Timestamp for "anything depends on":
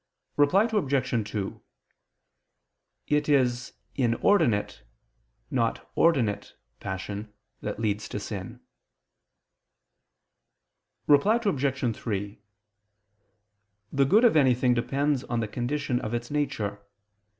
14.35-15.39